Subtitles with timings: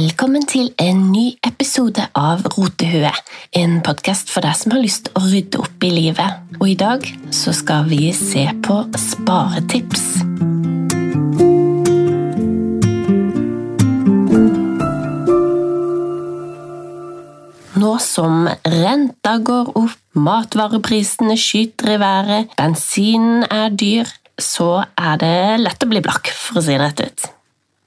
[0.00, 3.10] Velkommen til en ny episode av Rotehue.
[3.58, 6.38] En podkast for deg som har lyst å rydde opp i livet.
[6.56, 7.04] Og i dag
[7.36, 10.04] så skal vi se på sparetips.
[17.82, 24.08] Nå som renta går opp, matvareprisene skyter i været, bensinen er dyr,
[24.40, 25.36] så er det
[25.66, 27.28] lett å bli blakk, for å si det rett ut.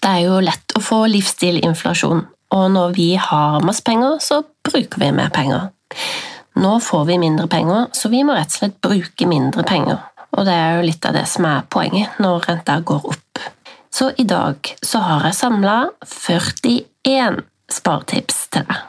[0.03, 4.99] Det er jo lett å få livsstilinflasjon, og når vi har masse penger, så bruker
[4.99, 5.69] vi mer penger.
[6.59, 10.01] Nå får vi mindre penger, så vi må rett og slett bruke mindre penger.
[10.35, 13.43] Og det er jo litt av det som er poenget når renta går opp.
[13.93, 17.39] Så i dag så har jeg samla 41
[17.71, 18.83] sparetips til deg.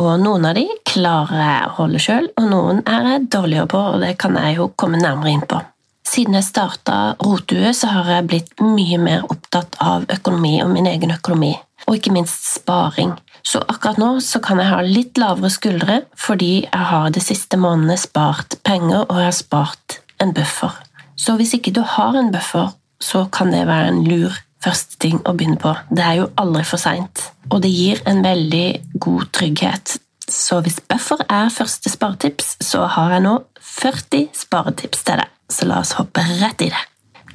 [0.00, 3.84] Og noen av de klarer jeg å holde sjøl, og noen er jeg dårligere på,
[3.92, 5.60] og det kan jeg jo komme nærmere inn på.
[6.04, 10.88] Siden jeg starta Rotue, så har jeg blitt mye mer opptatt av økonomi og min
[10.90, 11.54] egen økonomi,
[11.88, 13.14] og ikke minst sparing.
[13.44, 17.58] Så akkurat nå så kan jeg ha litt lavere skuldre fordi jeg har de siste
[17.60, 20.72] månedene spart penger og jeg har spart en buffer.
[21.16, 24.32] Så hvis ikke du har en buffer, så kan det være en lur
[24.64, 25.74] første ting å begynne på.
[25.92, 28.66] Det er jo aldri for seint, og det gir en veldig
[29.04, 29.98] god trygghet.
[30.24, 35.68] Så hvis buffer er første sparetips, så har jeg nå 40 sparetips til deg så
[35.70, 36.84] la oss hoppe rett i det.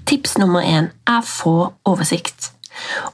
[0.10, 2.52] Tips nummer én er få oversikt.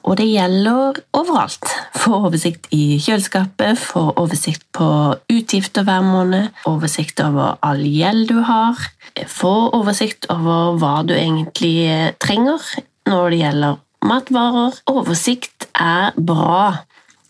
[0.06, 1.72] Og det gjelder overalt.
[1.98, 4.88] Få oversikt i kjøleskapet, få oversikt på
[5.32, 8.80] utgifter hver måned, oversikt over all gjeld du har,
[9.32, 12.62] få oversikt over hva du egentlig trenger
[13.10, 14.82] når det gjelder matvarer.
[14.92, 16.86] Oversikt er bra.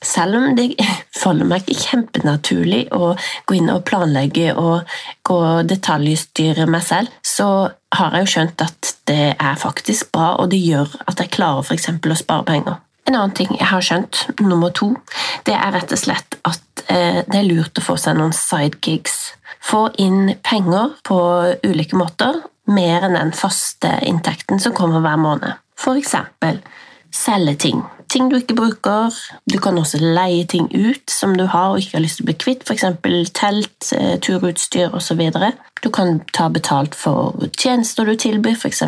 [0.05, 0.75] Selv om det
[1.21, 3.13] faller meg ikke kjempenaturlig å
[3.47, 7.49] gå inn og planlegge og gå detaljstyre meg selv, så
[7.95, 11.65] har jeg jo skjønt at det er faktisk bra, og det gjør at jeg klarer
[11.65, 11.89] f.eks.
[11.89, 12.81] å spare penger.
[13.05, 14.95] En annen ting jeg har skjønt, nummer to,
[15.45, 19.35] det er rett og slett at eh, det er lurt å få seg noen sidegigs.
[19.61, 21.19] Få inn penger på
[21.65, 25.61] ulike måter, mer enn den faste inntekten som kommer hver måned.
[25.77, 26.63] For eksempel
[27.13, 27.83] selge ting
[28.15, 29.13] ting du ikke bruker.
[29.51, 32.29] Du kan også leie ting ut som du har og ikke har lyst til å
[32.29, 32.85] bli kvitt, f.eks.
[33.35, 35.21] telt, eh, turutstyr osv.
[35.83, 38.83] Du kan ta betalt for tjenester du tilbyr, f.eks.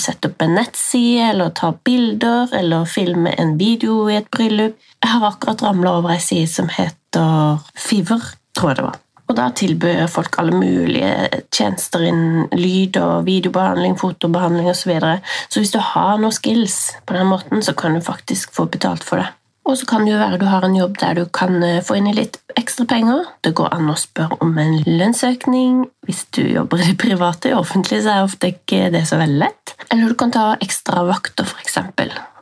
[0.00, 4.78] sette opp en nettside, eller ta bilder, eller filme en video i et bryllup.
[5.00, 8.98] Jeg har akkurat ramla over ei side som heter Fiver, tror jeg det var.
[9.30, 14.80] Og da tilbyr folk alle mulige tjenester innen lyd- og videobehandling, fotobehandling osv.
[14.80, 15.18] Så, videre.
[15.48, 19.06] så hvis du har noen skills på den måten, så kan du faktisk få betalt
[19.06, 19.28] for det.
[19.68, 22.00] Og så kan det jo være du har en jobb der du kan eh, få
[22.00, 23.28] inn i litt ekstra penger.
[23.44, 27.52] Det går an å spørre om en lønnsøkning hvis du jobber i det private.
[27.52, 29.76] I offentlig så er ofte ikke det så veldig lett.
[29.92, 31.78] Eller du kan ta ekstra vakter, f.eks.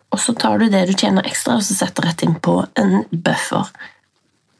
[0.08, 3.02] Og så tar du det du tjener ekstra, og så setter rett inn på en
[3.12, 3.68] buffer.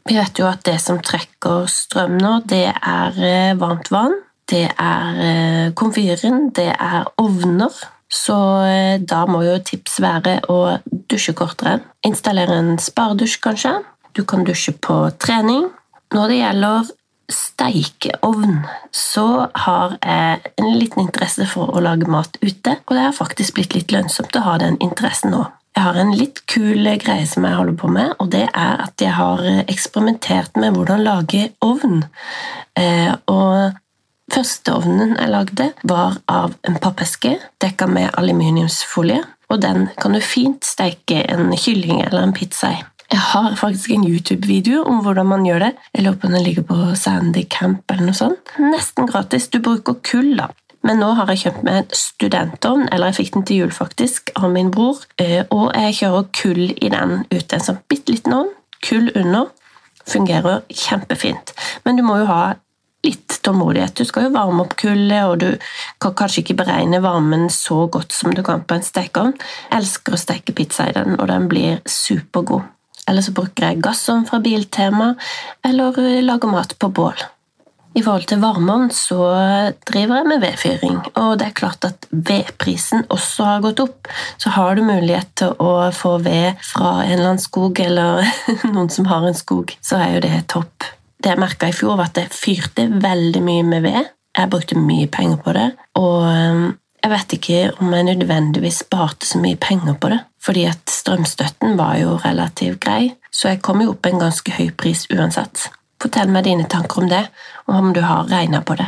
[0.09, 4.17] Vi vet jo at det som trekker strøm nå, det er eh, varmt vann.
[4.49, 7.75] Det er eh, komfyren, det er ovner.
[8.09, 10.79] Så eh, da må jo tips være å
[11.13, 11.83] dusje kortere.
[12.09, 13.75] Installere en sparedusj, kanskje.
[14.17, 15.69] Du kan dusje på trening.
[16.17, 16.89] Når det gjelder
[17.29, 18.63] steikeovn,
[18.97, 19.27] så
[19.67, 23.77] har jeg en liten interesse for å lage mat ute, og det har faktisk blitt
[23.77, 25.45] litt lønnsomt å ha den interessen nå.
[25.78, 28.99] Jeg har en litt kul greie som jeg holder på med, og det er at
[28.99, 32.00] jeg har eksperimentert med hvordan lage ovn.
[32.75, 33.77] Eh, og
[34.34, 39.22] første ovnen jeg lagde, var av en pappeske dekka med aluminiumsfolie.
[39.55, 42.83] Og den kan du fint steike en kylling eller en pizza i.
[43.15, 45.72] Jeg har faktisk en YouTube-video om hvordan man gjør det.
[45.94, 48.50] Jeg lurer på den ligger på Sandy Camp eller noe sånt.
[48.59, 49.47] Nesten gratis.
[49.47, 50.50] Du bruker kull, da.
[50.88, 54.31] Men nå har jeg kjøpt meg en studentovn, eller jeg fikk den til jul faktisk,
[54.41, 55.03] av min bror.
[55.21, 57.59] Eh, og jeg kjører kull i den ute.
[57.59, 58.54] En sånn bitte liten ovn.
[58.87, 59.50] Kull under.
[60.09, 61.53] Fungerer kjempefint.
[61.84, 62.54] Men du må jo ha
[63.04, 64.00] litt tålmodighet.
[64.00, 65.69] Du skal jo varme opp kullet, og du
[66.00, 69.37] kan kanskje ikke beregne varmen så godt som du kan på en stekeovn.
[69.69, 72.65] Jeg elsker å steke pizza i den, og den blir supergod.
[73.09, 75.14] Eller så bruker jeg gassovn fra Biltema,
[75.64, 77.29] eller lager mat på bål.
[77.99, 79.19] I forhold til varmeovn så
[79.89, 84.11] driver jeg med vedfyring, og det er klart at vedprisen også har gått opp.
[84.39, 88.29] Så har du mulighet til å få ved fra en eller annen skog, eller
[88.75, 90.87] noen som har en skog, så er jo det topp.
[91.19, 94.12] Det jeg merka i fjor, var at jeg fyrte veldig mye med ved.
[94.39, 95.67] Jeg brukte mye penger på det,
[95.99, 96.69] og um,
[97.03, 101.75] jeg vet ikke om jeg nødvendigvis sparte så mye penger på det, fordi at strømstøtten
[101.81, 105.67] var jo relativt grei, så jeg kom jo opp en ganske høy pris uansett.
[106.03, 107.25] Fortell meg dine tanker om det,
[107.67, 108.87] og om du har regna på det.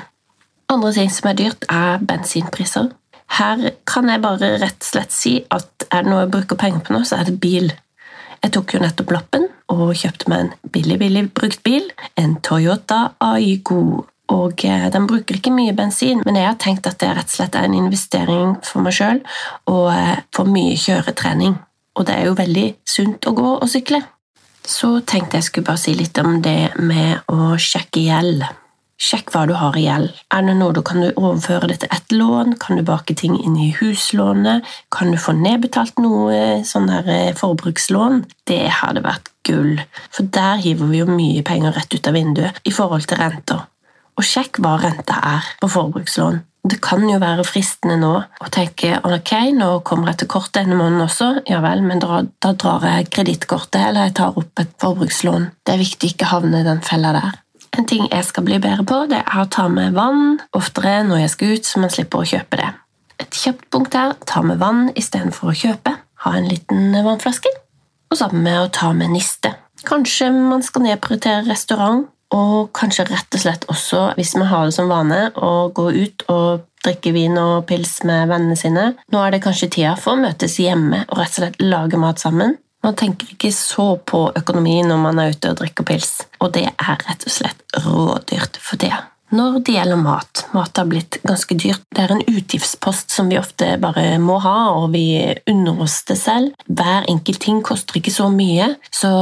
[0.70, 2.92] Andre ting som er dyrt, er bensinpriser.
[3.38, 6.84] Her kan jeg bare rett og slett si at er det noe jeg bruker penger
[6.86, 7.70] på nå, så er det bil.
[8.40, 13.10] Jeg tok jo nettopp lappen og kjøpte meg en billig, billig brukt bil, en Toyota
[13.22, 14.06] Aygo.
[14.30, 17.34] Og eh, Den bruker ikke mye bensin, men jeg har tenkt at det rett og
[17.34, 19.18] slett er en investering for meg sjøl
[19.70, 21.58] og eh, for mye kjøretrening.
[21.98, 24.00] Og det er jo veldig sunt å gå og sykle.
[24.66, 28.44] Så tenkte jeg skulle bare si litt om det med å sjekke gjeld.
[29.00, 30.10] Sjekk hva du har i gjeld.
[30.34, 32.58] Er det noe du kan overføre det til ett lån?
[32.60, 34.66] Kan du bake ting inn i huslånet?
[34.92, 38.26] Kan du få nedbetalt noe sånn der eh, forbrukslån?
[38.50, 39.80] Det hadde vært gull,
[40.12, 43.64] for der hiver vi jo mye penger rett ut av vinduet i forhold til renter.
[44.20, 46.42] Og sjekk hva renta er på forbrukslån.
[46.60, 50.76] Det kan jo være fristende nå å tenke ok, nå kommer jeg til kort denne
[50.76, 54.74] måneden også, ja vel, men da, da drar jeg kredittkortet eller jeg tar opp et
[54.82, 55.48] forbrukslån.
[55.64, 57.40] Det er viktig ikke havne i den fella der.
[57.78, 61.24] En ting jeg skal bli bedre på, det er å ta med vann oftere når
[61.24, 62.70] jeg skal ut, så man slipper å kjøpe det.
[63.20, 65.96] Et kjapt punkt her ta med vann istedenfor å kjøpe.
[66.24, 67.52] Ha en liten vannflaske.
[68.10, 69.54] Og sammen med å ta med niste.
[69.86, 74.74] Kanskje man skal nedprioritere restaurant, og kanskje rett og slett også, hvis vi har det
[74.76, 78.86] som vane, å gå ut og drikke vin og pils med vennene sine.
[79.12, 82.22] Nå er det kanskje tida for å møtes hjemme og rett og slett lage mat
[82.22, 82.56] sammen.
[82.80, 86.64] Man tenker ikke så på økonomi når man er ute og drikker pils, og det
[86.70, 88.94] er rett og slett rådyrt for det.
[89.30, 91.84] Når det gjelder mat, mat har blitt ganske dyrt.
[91.94, 95.04] Det er en utgiftspost som vi ofte bare må ha, og vi
[95.50, 96.56] unner oss det selv.
[96.66, 99.12] Hver enkelt ting koster ikke så mye, så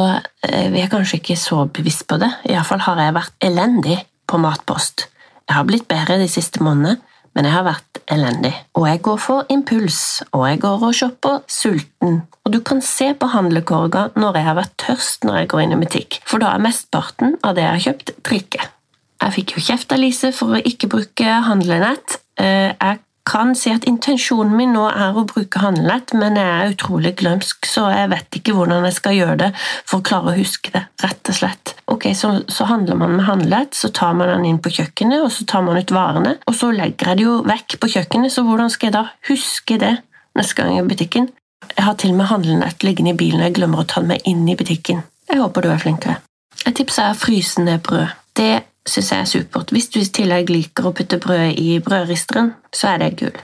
[0.49, 2.31] eh, vi er kanskje ikke så bevisst på det.
[2.49, 5.11] Iallfall har jeg vært elendig på matpost.
[5.45, 7.03] Jeg har blitt bedre de siste månedene,
[7.37, 8.55] men jeg har vært elendig.
[8.81, 10.01] Og jeg går for impuls,
[10.33, 12.23] og jeg går og shopper sulten.
[12.49, 15.77] Og du kan se på handlekorga når jeg har vært tørst når jeg går inn
[15.77, 18.73] i butikk, for da er mesteparten av det jeg har kjøpt, drikke.
[19.19, 22.21] Jeg fikk jo kjeft av Lise for å ikke bruke handlenett.
[22.39, 26.73] Eh, jeg kan si at intensjonen min nå er å bruke handlenett, men jeg er
[26.73, 30.39] utrolig glømsk, så jeg vet ikke hvordan jeg skal gjøre det for å klare å
[30.39, 31.75] huske det, rett og slett.
[31.93, 35.33] Ok, Så, så handler man med handlenett, så tar man den inn på kjøkkenet, og
[35.35, 38.47] så tar man ut varene, og så legger jeg det jo vekk på kjøkkenet, så
[38.47, 39.95] hvordan skal jeg da huske det
[40.39, 41.29] neste gang i butikken?
[41.75, 44.15] Jeg har til og med handlenett liggende i bilen, og jeg glemmer å ta den
[44.15, 45.05] med inn i butikken.
[45.29, 46.17] Jeg håper du er flinkere.
[46.65, 48.17] Et tips er frysende brød.
[48.39, 48.53] Det
[48.89, 49.73] syns jeg er supert.
[49.75, 53.37] Hvis du i tillegg liker å putte brød i brødristeren, så er det gull.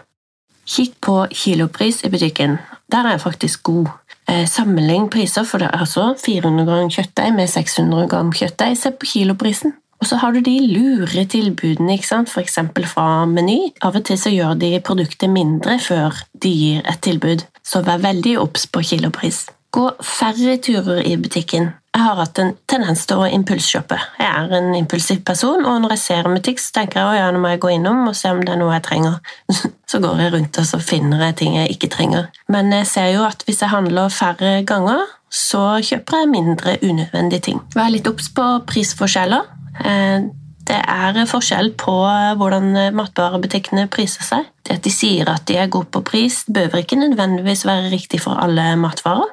[0.65, 2.59] Kikk på kilopris i butikken.
[2.93, 3.93] Der er jeg faktisk god.
[4.29, 8.77] Eh, sammenlign priser, for det er altså 400 gram kjøttdeig med 600 gram kjøttdeig.
[8.81, 9.75] Se på kiloprisen.
[10.01, 12.29] Og så har du de lure tilbudene, ikke sant?
[12.29, 12.59] f.eks.
[12.91, 13.71] fra Meny.
[13.85, 18.03] Av og til så gjør de produktet mindre før de gir et tilbud, så vær
[18.03, 19.47] veldig obs på kilopris.
[19.73, 21.73] Gå færre turer i butikken.
[21.95, 23.97] Jeg har hatt en tendens til å impulsshoppe.
[24.19, 27.19] Jeg er en impulsiv person, og når jeg ser en butikk, så tenker jeg at
[27.21, 29.21] ja, nå må jeg gå innom og se om det er noe jeg trenger.
[29.95, 32.25] Så går jeg rundt og så finner jeg ting jeg ikke trenger.
[32.51, 37.45] Men jeg ser jo at hvis jeg handler færre ganger, så kjøper jeg mindre unødvendige
[37.47, 37.61] ting.
[37.77, 39.45] Vær litt obs på prisforskjeller.
[39.85, 40.27] Eh,
[40.67, 41.95] det er forskjell på
[42.41, 44.51] hvordan matvarebutikkene priser seg.
[44.67, 48.25] Det at de sier at de er gode på pris, behøver ikke nødvendigvis være riktig
[48.25, 49.31] for alle matvarer.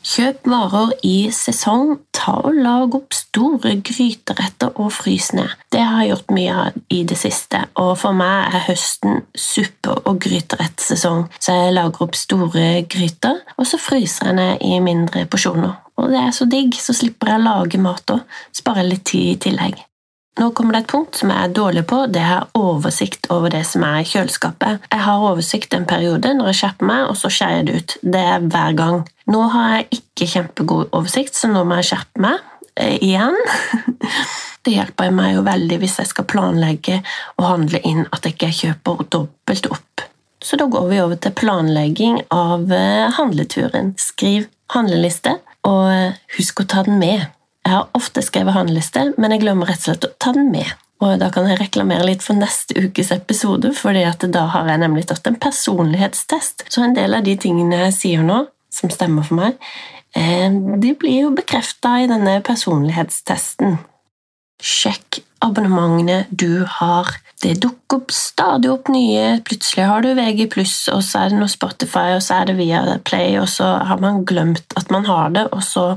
[0.00, 5.52] Kjøp varer i sesong, ta og lag opp store gryteretter og frys ned.
[5.68, 9.98] Det har jeg gjort mye av i det siste, og for meg er høsten suppe-
[10.08, 15.26] og gryterettsesong, så jeg lager opp store gryter, og så fryser jeg ned i mindre
[15.28, 15.76] porsjoner.
[16.00, 18.24] Og det er så digg, så slipper jeg å lage mat og
[18.56, 19.84] sparer litt tid i tillegg.
[20.38, 23.64] Nå kommer det et punkt som jeg er dårlig på, det er oversikt over det
[23.66, 24.86] som er i kjøleskapet.
[24.92, 27.96] Jeg har oversikt en periode når jeg skjerper meg, og så skjærer jeg det ut.
[28.14, 29.02] Det er hver gang.
[29.30, 32.38] Nå har jeg ikke kjempegod oversikt, så nå må jeg skjerpe meg
[32.76, 33.36] eh, igjen.
[34.60, 36.98] Det hjelper meg jo veldig hvis jeg skal planlegge
[37.40, 40.04] og handle inn at jeg ikke kjøper dobbelt opp.
[40.44, 43.94] Så da går vi over til planlegging av eh, handleturen.
[44.00, 47.28] Skriv handleliste, og eh, husk å ta den med.
[47.66, 50.70] Jeg har ofte skrevet handleliste, men jeg glemmer rett og slett å ta den med.
[51.00, 55.06] Og Da kan jeg reklamere litt for neste ukes episode, for da har jeg nemlig
[55.08, 56.66] tatt en personlighetstest.
[56.68, 59.56] Så en del av de tingene jeg sier nå, som stemmer for meg,
[60.14, 63.78] eh, de blir jo bekrefta i denne personlighetstesten.
[64.60, 67.08] Sjekk abonnementene du har.
[67.40, 69.40] Det dukker opp stadig opp nye.
[69.40, 70.46] Plutselig har du VG+,
[70.92, 74.00] og så er det noe Spotify, og så er det via Play, og så har
[74.04, 75.96] man glemt at man har det, og så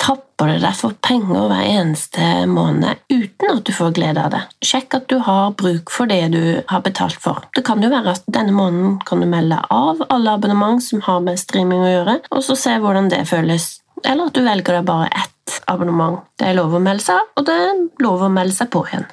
[0.00, 4.40] tapper du deg for penger hver eneste måned uten at du får glede av det.
[4.64, 7.44] Sjekk at du har bruk for det du har betalt for.
[7.56, 11.20] Det kan jo være at denne måneden kan du melde av alle abonnement som har
[11.24, 13.74] med streaming å gjøre, og så se hvordan det føles.
[14.00, 16.24] Eller at du velger deg bare ett abonnement.
[16.40, 18.84] Det er lov å melde seg av, og det er lov å melde seg på
[18.88, 19.06] igjen.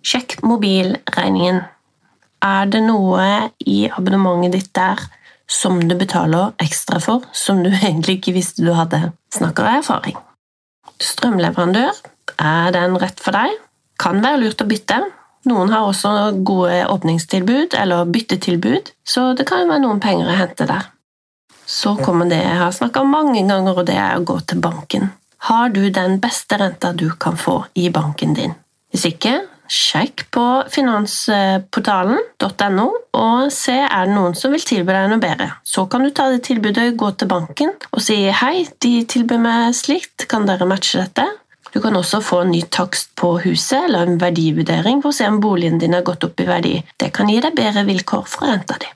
[0.00, 1.60] Sjekk mobilregningen.
[2.40, 5.02] Er det noe i abonnementet ditt der
[5.50, 9.10] som du betaler ekstra for, som du egentlig ikke visste du hadde.
[9.34, 10.18] Snakker av erfaring.
[11.00, 11.96] Strømleverandør,
[12.40, 13.56] er den rett for deg?
[14.00, 15.00] Kan være lurt å bytte.
[15.48, 16.10] Noen har også
[16.44, 20.90] gode åpningstilbud eller byttetilbud, så det kan være noen penger å hente der.
[21.70, 24.60] Så kommer det jeg har snakka om mange ganger, og det er å gå til
[24.60, 25.12] banken.
[25.48, 28.52] Har du den beste renta du kan få i banken din?
[28.92, 29.38] Hvis ikke,
[29.70, 32.86] sjekk på finansportalen.no
[33.16, 35.48] og se er det noen som vil tilby deg noe bedre.
[35.62, 39.74] Så kan du ta det tilbudet, gå til banken og si hei, de tilbyr meg
[39.78, 41.26] slikt, kan dere matche dette?
[41.70, 45.26] Du kan også få en ny takst på huset eller en verdivurdering for å se
[45.30, 46.82] om boligen din har gått opp i verdi.
[46.98, 48.88] Det kan gi deg bedre vilkår for renta di.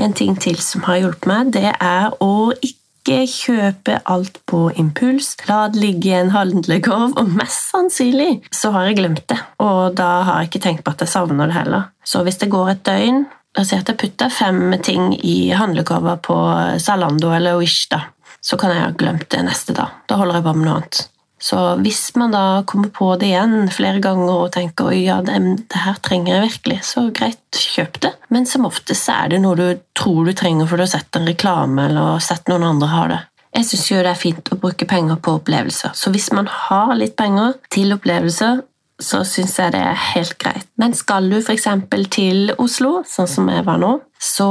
[0.00, 2.85] En ting til som har hjulpet meg, det er å ikke
[3.30, 5.36] kjøpe alt på impuls.
[5.46, 9.38] La det ligge i en handlekorv, og mest sannsynlig så har jeg glemt det.
[9.62, 11.88] Og da har jeg ikke tenkt på at jeg savner det heller.
[12.04, 15.48] Så hvis det går et døgn La oss si at jeg putter fem ting i
[15.56, 16.34] handlekorva på
[16.76, 18.02] Zalando eller Wish, da.
[18.44, 19.94] Så kan jeg ha glemt det neste dag.
[20.04, 20.98] Da holder jeg på med noe annet.
[21.38, 25.36] Så hvis man da kommer på det igjen flere ganger og tenker oi, ja, det,
[25.68, 28.12] det, her trenger jeg virkelig, så greit, kjøp det.
[28.32, 29.66] Men som oftest er det noe du
[29.96, 33.20] tror du trenger for du har sett en reklame eller sett noen andre ha det.
[33.56, 36.96] Jeg syns jo det er fint å bruke penger på opplevelser, så hvis man har
[36.98, 38.64] litt penger til opplevelser,
[39.00, 40.68] så syns jeg det er helt greit.
[40.80, 41.66] Men skal du f.eks.
[42.12, 44.48] til Oslo, sånn som jeg var nå, så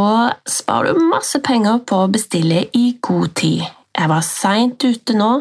[0.50, 3.65] sparer du masse penger på å bestille i god tid.
[3.96, 5.32] Jeg var seint ute nå,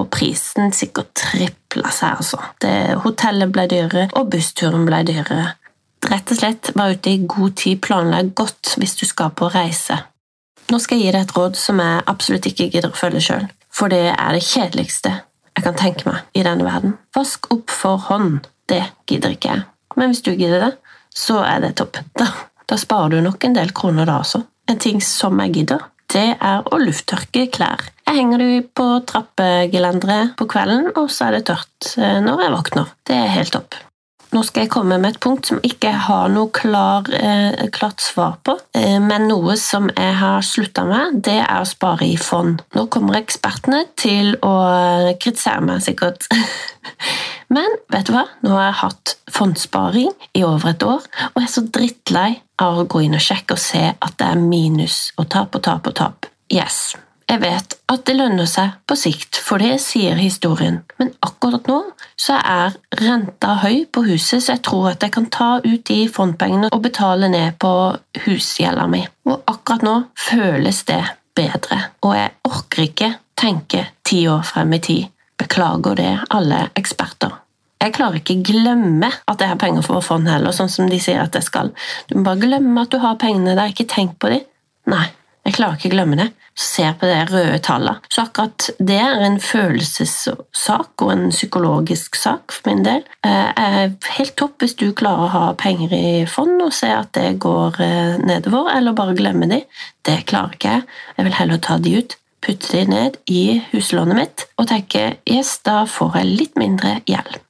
[0.00, 2.40] og prisen sikkert tripla seg, altså.
[2.62, 5.54] Det, hotellet ble dyrere, og bussturen ble dyrere.
[6.10, 9.98] Rett og slett vær ute i god tid, planlegg godt hvis du skal på reise.
[10.70, 13.48] Nå skal jeg gi deg et råd som jeg absolutt ikke gidder å følge sjøl,
[13.74, 15.18] for det er det kjedeligste
[15.56, 16.94] jeg kan tenke meg i denne verden.
[17.16, 18.46] Vask opp for hånd.
[18.70, 18.80] Det
[19.10, 19.66] gidder ikke jeg.
[19.98, 20.70] Men hvis du gidder det,
[21.12, 21.98] så er det topp.
[22.16, 22.28] Da,
[22.70, 24.40] da sparer du nok en del kroner da også.
[24.70, 27.84] En ting som jeg gidder, det er å lufttørke klær.
[28.06, 32.56] Jeg henger dem på trappegelenderet på kvelden, og så er det tørt eh, når jeg
[32.56, 32.90] våkner.
[33.06, 33.78] Det er helt topp.
[34.30, 38.36] Nå skal jeg komme med et punkt som ikke har noe klar, eh, klart svar
[38.46, 42.62] på, eh, men noe som jeg har slutta med, det er å spare i fond.
[42.74, 44.54] Nå kommer ekspertene til å
[45.18, 46.26] kritisere meg, sikkert.
[47.54, 48.26] men vet du hva?
[48.46, 51.02] Nå har jeg hatt fondssparing i over et år,
[51.32, 54.32] og jeg er så drittlei av å gå inn og sjekke og se at det
[54.32, 56.28] er minus og tap og tap og tap.
[56.50, 56.92] Yes,
[57.30, 61.78] jeg vet at det lønner seg på sikt, for det sier historien, men akkurat nå
[62.18, 66.00] så er renta høy på huset, så jeg tror at jeg kan ta ut de
[66.10, 67.70] fondpengene og betale ned på
[68.24, 69.04] husgjelda mi.
[69.30, 71.04] Og akkurat nå føles det
[71.38, 75.14] bedre, og jeg orker ikke tenke ti år frem i tid.
[75.38, 77.38] Beklager det, alle eksperter.
[77.80, 81.22] Jeg klarer ikke glemme at jeg har penger for fond heller, sånn som de sier
[81.22, 81.72] at jeg skal.
[82.10, 84.44] Du må bare glemme at du har pengene der, ikke tenk på dem.
[84.90, 85.06] Nei,
[85.46, 88.02] jeg klarer ikke glemme det Se på de røde tallene.
[88.12, 93.04] Så akkurat det er en følelsessak og en psykologisk sak for min del.
[93.24, 97.14] Jeg er helt topp hvis du klarer å ha penger i fond og se at
[97.16, 99.62] det går eh, nedover, eller bare glemme de.
[100.04, 100.88] Det klarer ikke jeg.
[101.16, 105.60] Jeg vil heller ta de ut, putte de ned i huslånet mitt og tenke yes,
[105.64, 107.40] da får jeg litt mindre gjeld.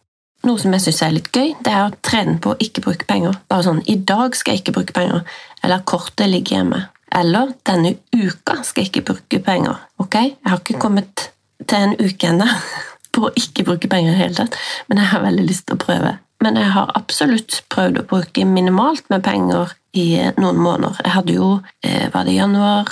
[0.48, 3.08] Noe som jeg syns er litt gøy, det er å trene på å ikke bruke
[3.08, 3.36] penger.
[3.50, 5.24] Bare sånn 'I dag skal jeg ikke bruke penger',
[5.62, 6.86] eller 'kortet ligger hjemme'.
[7.12, 9.76] Eller 'denne uka skal jeg ikke bruke penger'.
[9.98, 10.14] Ok?
[10.14, 11.30] Jeg har ikke kommet
[11.66, 12.48] til en uke ennå
[13.12, 14.56] på å ikke bruke penger i det hele tatt,
[14.88, 16.18] men jeg har veldig lyst til å prøve.
[16.40, 20.96] Men jeg har absolutt prøvd å bruke minimalt med penger i noen måneder.
[21.04, 22.88] Jeg hadde jo eh, var det januar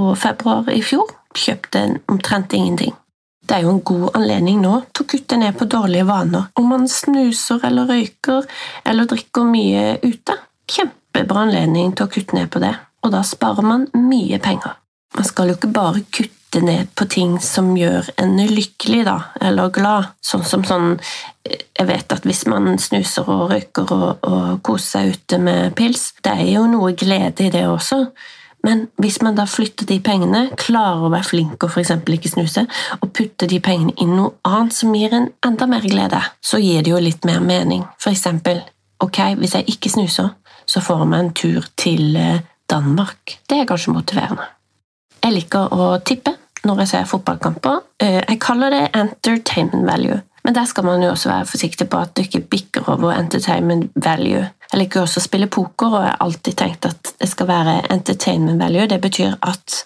[0.00, 1.10] og februar i fjor.
[1.34, 2.94] Kjøpte omtrent ingenting.
[3.44, 6.48] Det er jo en god anledning nå til å kutte ned på dårlige vaner.
[6.56, 8.48] Om man snuser eller røyker
[8.88, 10.38] eller drikker mye ute.
[10.70, 12.72] Kjempebra anledning til å kutte ned på det
[13.04, 14.78] og da sparer man mye penger.
[15.14, 19.72] Man skal jo ikke bare kutte ned på ting som gjør en lykkelig da, eller
[19.74, 20.94] glad, sånn som sånn
[21.44, 26.14] Jeg vet at hvis man snuser og røyker og, og koser seg ute med pils,
[26.24, 27.98] det er jo noe glede i det også.
[28.64, 31.92] Men hvis man da flytter de pengene, klarer å være flink og f.eks.
[32.16, 32.64] ikke snuse,
[33.00, 36.84] og putter de pengene i noe annet som gir en enda mer glede, så gir
[36.84, 37.84] det jo litt mer mening.
[38.00, 38.62] For eksempel,
[39.04, 40.32] ok, hvis jeg ikke snuser,
[40.64, 42.40] så får jeg meg en tur til eh,
[42.70, 43.36] Danmark.
[43.48, 44.48] Det er kanskje motiverende.
[45.24, 47.82] Jeg liker å tippe når jeg ser fotballkamper.
[48.00, 52.00] Eh, jeg kaller det entertainment value, men der skal man jo også være forsiktig på
[52.04, 54.44] at det ikke bikker over entertainment value.
[54.72, 57.76] Jeg liker også å spille poker, og jeg har alltid tenkt at det skal være
[57.94, 58.88] entertainment value.
[58.90, 59.78] Det betyr at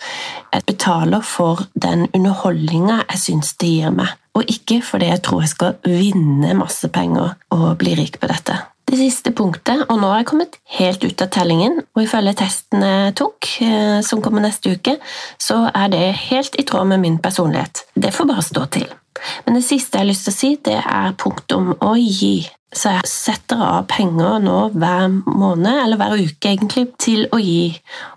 [0.53, 5.45] jeg betaler for den underholdninga jeg syns det gir meg, og ikke fordi jeg tror
[5.45, 8.59] jeg skal vinne masse penger og bli rik på dette.
[8.89, 12.87] Det siste punktet, og nå har jeg kommet helt ut av tellingen, og ifølge testen
[12.87, 14.95] jeg tok, eh, som kommer neste uke,
[15.37, 17.85] så er det helt i tråd med min personlighet.
[17.93, 18.89] Det får bare stå til.
[19.47, 22.49] Men det siste jeg har lyst til å si, det er punktum å gi.
[22.69, 27.71] Så jeg setter av penger nå hver måned, eller hver uke egentlig, til å gi.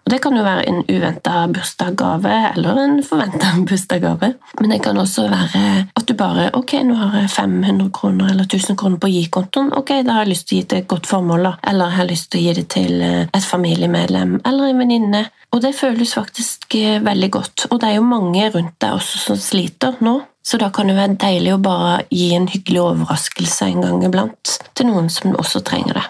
[0.03, 4.33] Og Det kan jo være en uventa bursdagsgave eller en forventa bursdagsgave.
[4.59, 5.63] Men det kan også være
[5.95, 9.71] at du bare Ok, nå har jeg 500 kroner eller 1000 kroner på gi-kontoen.
[9.79, 11.53] Ok, da har jeg lyst til å gi til et godt formål.
[11.71, 15.23] Eller jeg har lyst til å gi det til eh, et familiemedlem eller en venninne.
[15.55, 17.69] Og det føles faktisk eh, veldig godt.
[17.71, 20.19] Og det er jo mange rundt deg også som sliter nå.
[20.43, 24.57] Så da kan det være deilig å bare gi en hyggelig overraskelse en gang iblant
[24.73, 26.07] til noen som også trenger det.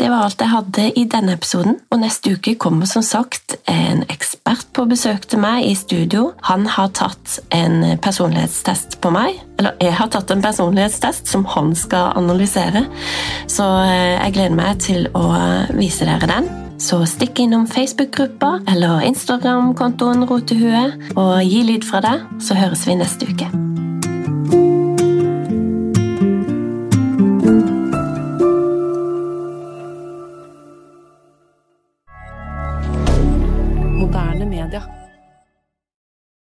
[0.00, 4.00] Det var alt jeg hadde i denne episoden, og neste uke kommer som sagt en
[4.08, 6.30] ekspert på besøk til meg i studio.
[6.48, 11.74] Han har tatt en personlighetstest på meg, eller jeg har tatt en personlighetstest som han
[11.76, 12.86] skal analysere,
[13.44, 15.26] så eh, jeg gleder meg til å
[15.76, 16.48] vise dere den.
[16.80, 22.96] Så stikk innom Facebook-gruppa eller Instagram-kontoen Rotehue og gi lyd fra deg, så høres vi
[23.02, 23.69] neste uke.